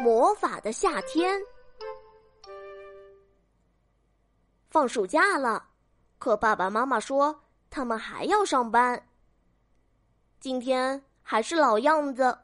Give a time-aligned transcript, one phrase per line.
[0.00, 1.38] 魔法的夏天，
[4.70, 5.68] 放暑假了，
[6.18, 7.38] 可爸爸妈妈说
[7.68, 9.06] 他们还要上班。
[10.40, 12.38] 今天还是老样子，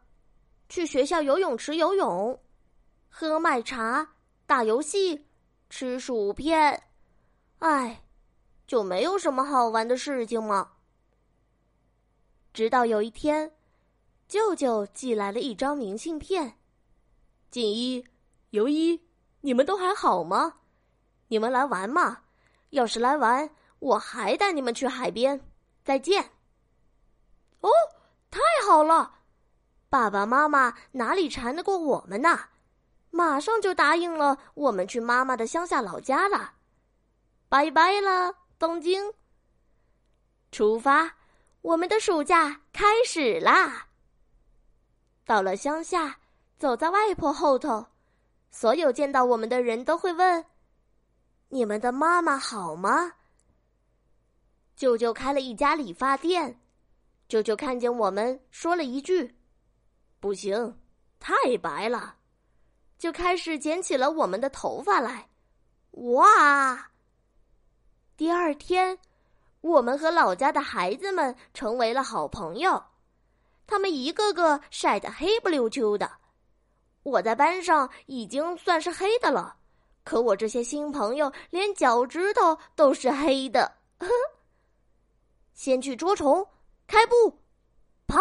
[0.69, 2.39] 去学校游泳池游泳，
[3.09, 4.07] 喝麦茶，
[4.47, 5.27] 打游戏，
[5.71, 6.83] 吃薯片。
[7.61, 8.05] 唉，
[8.67, 10.73] 就没有什么好玩的事情吗？
[12.53, 13.51] 直到有一天。
[14.29, 16.59] 舅舅寄来了一张明信片，
[17.57, 18.07] 锦衣、
[18.51, 19.01] 尤一，
[19.41, 20.57] 你们都还好吗？
[21.29, 22.19] 你们来玩吗？
[22.69, 25.41] 要是来玩，我还带你们去海边。
[25.83, 26.33] 再见。
[27.61, 27.71] 哦，
[28.31, 29.21] 太好了！
[29.89, 32.39] 爸爸妈妈哪里缠得过我们呢？
[33.11, 36.57] 马上就答应了，我们去妈妈的乡下老家了。
[37.49, 39.15] 拜拜了，东京。
[40.53, 41.15] 出发，
[41.63, 43.87] 我们的暑假开始啦！
[45.25, 46.19] 到了乡下，
[46.59, 47.87] 走在外婆后头，
[48.51, 50.45] 所有见到我们的人都会问
[51.49, 53.13] ：“你们的妈妈好吗？”
[54.75, 56.61] 舅舅开了一家理发店，
[57.29, 59.37] 舅舅看见我们，说了一句
[60.21, 60.79] ：“不行，
[61.21, 62.17] 太白了。”
[62.99, 65.29] 就开始剪起了我们的头发来。
[65.91, 66.91] 哇！
[68.17, 68.99] 第二天，
[69.61, 72.83] 我们和老家的孩子们成为了好朋友。
[73.67, 76.11] 他们一个个晒得黑不溜秋的，
[77.07, 79.55] 我在班上已经算是黑的了，
[80.03, 83.73] 可我这些新朋友连脚趾头都是黑的。
[85.55, 86.45] 先去捉虫，
[86.89, 87.39] 开步，
[88.09, 88.19] 跑！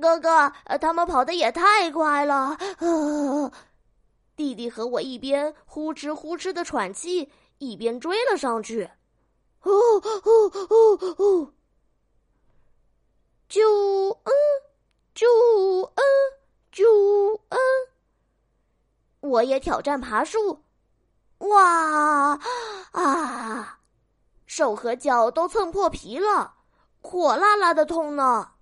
[0.00, 2.58] 哥哥，他们跑的也太快了。
[4.34, 8.90] 弟弟和我一边呼哧呼哧的喘气，一边追了上去。
[9.60, 11.52] 哦哦哦哦！
[13.48, 14.32] 就嗯，
[15.14, 15.28] 就
[19.34, 20.62] 我也挑战爬树，
[21.38, 22.38] 哇
[22.92, 23.80] 啊！
[24.46, 26.54] 手和脚都蹭破皮了，
[27.00, 28.52] 火辣辣的痛呢。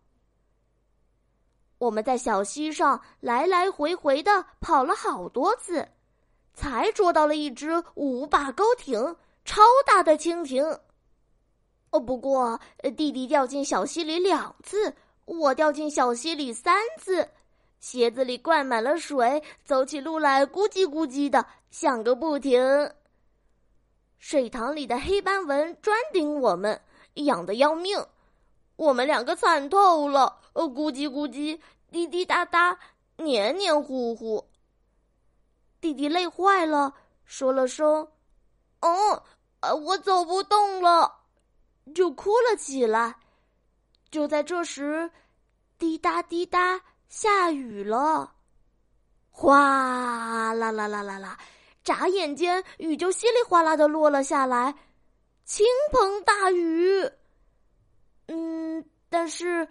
[1.77, 5.87] 我们在小溪上来来回回的跑了好多次，
[6.55, 10.65] 才捉到了一只五把钩蜓、超大的蜻蜓。
[11.91, 12.59] 哦，不过
[12.97, 14.97] 弟弟掉进小溪里两次，
[15.27, 17.29] 我掉进小溪里三次，
[17.83, 22.63] 鞋子里灌满了水，走起路来咕叽咕叽的，响个不停。
[24.21, 26.81] 水塘里的黑斑蚊专叮我们，
[27.15, 28.07] 痒得要命，
[28.77, 31.59] 我们两个惨透了，呃咕叽咕叽，
[31.91, 32.79] 滴滴答答，
[33.17, 34.49] 黏黏糊糊。
[35.81, 36.95] 弟弟累坏了，
[37.25, 38.07] 说了声
[38.79, 41.13] ：“嗯，我走不动了。”
[41.93, 43.17] 就哭了起来。
[44.09, 45.11] 就在这时，
[45.79, 46.81] 滴答滴答，
[47.13, 48.33] 下雨了，
[49.31, 51.39] 哗啦啦啦啦啦，
[51.85, 54.75] 眨眼间雨就稀里哗啦的落了下来，
[55.45, 57.07] 倾盆大雨。
[58.29, 59.69] 嗯，但是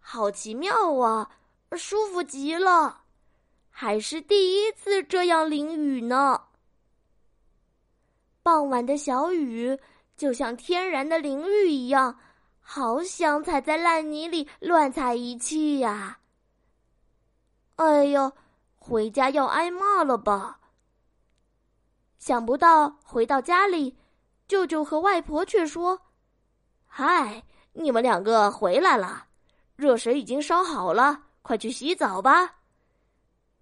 [0.00, 1.30] 好奇妙啊，
[1.78, 3.04] 舒服极了，
[3.70, 6.42] 还是第一次这样淋雨呢。
[8.42, 9.78] 傍晚的小雨。
[10.14, 12.16] 就像天然的淋浴一样，
[12.60, 16.18] 好想踩在烂泥里乱踩一气呀！
[17.84, 18.32] 哎呦，
[18.78, 20.60] 回家要挨骂了吧？
[22.18, 23.96] 想不到回到家里，
[24.46, 26.00] 舅舅和外婆却说
[26.86, 29.26] ：“嗨，你们两个回来了，
[29.74, 32.58] 热水已经烧好了，快去洗澡吧。”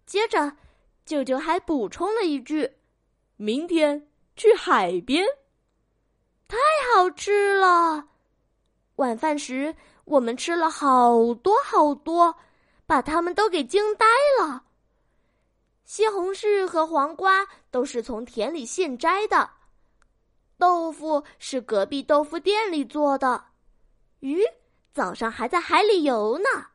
[0.04, 0.56] 接着，
[1.04, 2.76] 舅舅还补充了一句
[3.36, 5.24] ：“明天去海边。”
[6.46, 6.56] 太
[6.94, 8.08] 好吃了！
[8.96, 12.36] 晚饭时，我们吃了好多好多，
[12.90, 14.04] 把他们都给惊呆
[14.40, 14.64] 了。
[15.84, 19.48] 西红柿和黄瓜都是从田里现摘的，
[20.58, 23.44] 豆腐是隔壁豆腐店里做的，
[24.18, 24.42] 鱼
[24.92, 26.66] 早上还在海里游呢。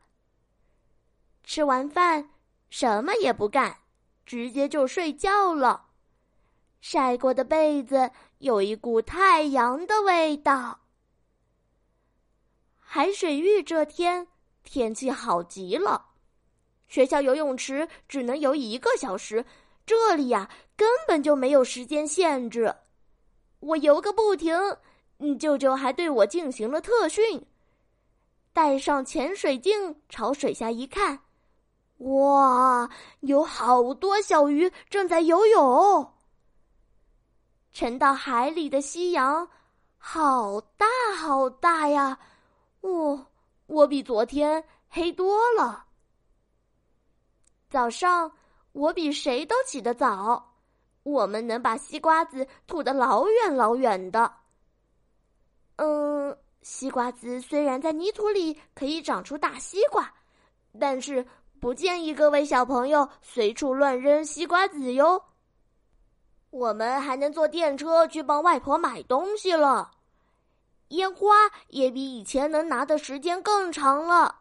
[1.44, 2.29] 吃完饭，
[2.69, 3.79] 什么也不干，
[4.25, 5.88] 直接就睡觉了。
[6.79, 8.09] 晒过的被子。
[8.39, 10.81] 有一股太阳的味道。
[12.79, 14.27] 海水浴这天
[14.65, 16.07] 天气好极了，
[16.89, 19.45] 学校游泳池只能游一个小时，
[19.85, 22.75] 这里呀根本就没有时间限制。
[23.59, 24.53] 我游个不停，
[25.39, 27.45] 舅舅还对我进行了特训。
[28.51, 31.19] 戴上潜水镜，朝水下一看，
[31.97, 32.89] 哇，
[33.21, 36.13] 有好多小鱼正在游泳。
[37.71, 39.47] 沉到海里的夕阳，
[39.97, 40.85] 好大
[41.18, 42.18] 好大呀！
[42.81, 43.25] 哦，
[43.67, 45.85] 我比昨天黑多了。
[47.69, 48.31] 早上，
[48.71, 50.53] 我比谁都起得早。
[51.03, 54.31] 我们能把西瓜子吐得老远老远的。
[55.75, 60.11] 嗯，西瓜子虽然在泥土里可以长出大西瓜，
[60.79, 61.25] 但是
[61.59, 65.21] 不建议各位小朋友随处乱扔西瓜籽哟。
[66.50, 69.91] 我们还能坐电车去帮外婆买东西了，
[70.89, 71.33] 烟花
[71.69, 74.39] 也比以前能拿的时间更长了。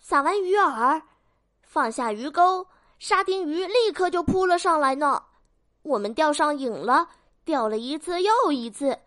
[0.00, 1.02] 撒完鱼饵，
[1.62, 2.66] 放下鱼钩。
[2.98, 5.22] 沙丁鱼立刻就扑了上来呢，
[5.82, 7.08] 我们钓上瘾了，
[7.44, 8.98] 钓了一次又一次，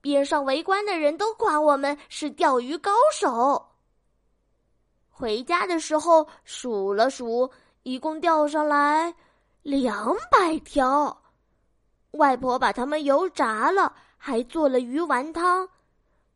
[0.00, 3.66] 边上围观的人都夸我们是钓鱼高手。
[5.10, 7.50] 回家的时候数了数，
[7.82, 9.14] 一共钓上来
[9.62, 11.20] 两百条。
[12.12, 13.92] 外婆把它们油炸了，
[14.22, 15.66] 还做了鱼丸汤。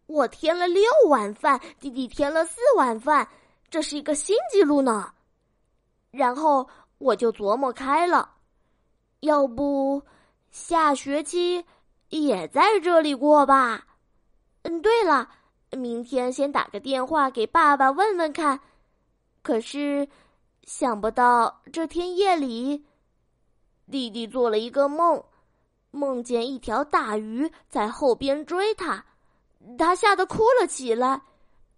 [0.07, 3.29] 我添了六碗饭，弟弟添了四碗饭，
[3.69, 5.13] 这是一个新纪录呢。
[6.11, 6.67] 然后。
[6.99, 8.31] 我就琢磨开了，
[9.21, 10.01] 要不
[10.51, 11.63] 下学期
[12.09, 13.85] 也在这里过吧？
[14.63, 15.29] 嗯，对了，
[15.73, 18.59] 明天先打个电话给爸爸问问看。
[19.43, 20.09] 可是
[20.63, 22.87] 想不到这天夜里，
[23.91, 25.23] 弟弟做了一个梦，
[25.95, 29.05] 梦见一条大鱼在后边追他，
[29.79, 31.23] 他吓得哭了起来。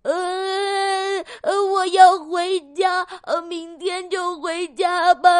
[0.02, 5.30] 呃呃，我要回家，呃，明天就回家吧。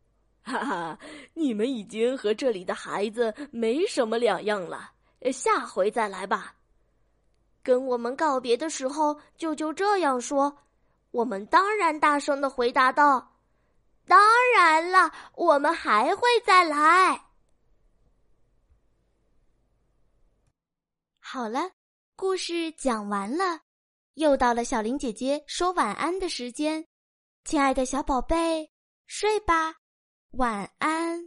[0.42, 0.98] 哈哈，
[1.34, 4.92] 你们已经和这里的孩子没什么两样了，
[5.30, 6.54] 下回再来吧。
[7.62, 10.56] 跟我们告别的时候，舅舅这样说。
[11.10, 13.32] 我们当然大声的回答道
[14.06, 14.18] ：“当
[14.54, 17.20] 然了，我们还会再来。”
[21.30, 21.72] 好了，
[22.16, 23.60] 故事讲完了。
[24.14, 26.86] 又到了小林姐姐说晚安的时间，
[27.44, 28.70] 亲爱的小宝贝，
[29.06, 29.74] 睡吧，
[30.30, 31.20] 晚安。